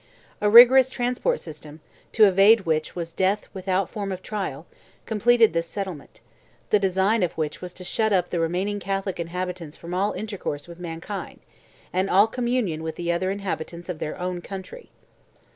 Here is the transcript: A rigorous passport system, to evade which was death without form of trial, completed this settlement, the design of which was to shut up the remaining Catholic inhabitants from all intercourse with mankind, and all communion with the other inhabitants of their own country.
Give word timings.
A 0.41 0.49
rigorous 0.49 0.91
passport 0.91 1.39
system, 1.39 1.79
to 2.13 2.23
evade 2.25 2.61
which 2.61 2.95
was 2.95 3.13
death 3.13 3.47
without 3.53 3.87
form 3.87 4.11
of 4.11 4.23
trial, 4.23 4.65
completed 5.05 5.53
this 5.53 5.67
settlement, 5.67 6.21
the 6.71 6.79
design 6.79 7.21
of 7.21 7.33
which 7.33 7.61
was 7.61 7.71
to 7.75 7.83
shut 7.83 8.11
up 8.11 8.31
the 8.31 8.39
remaining 8.39 8.79
Catholic 8.79 9.19
inhabitants 9.19 9.77
from 9.77 9.93
all 9.93 10.13
intercourse 10.13 10.67
with 10.67 10.79
mankind, 10.79 11.39
and 11.93 12.09
all 12.09 12.25
communion 12.25 12.81
with 12.81 12.95
the 12.95 13.11
other 13.11 13.29
inhabitants 13.29 13.89
of 13.89 13.99
their 13.99 14.19
own 14.19 14.41
country. 14.41 14.89